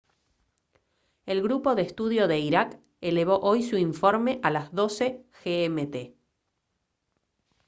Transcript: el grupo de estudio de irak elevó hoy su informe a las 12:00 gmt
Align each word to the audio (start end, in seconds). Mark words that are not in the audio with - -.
el 1.27 1.43
grupo 1.43 1.75
de 1.75 1.83
estudio 1.83 2.27
de 2.27 2.39
irak 2.39 2.79
elevó 3.01 3.39
hoy 3.41 3.61
su 3.61 3.77
informe 3.77 4.39
a 4.41 4.49
las 4.49 4.71
12:00 4.71 5.29
gmt 5.45 6.15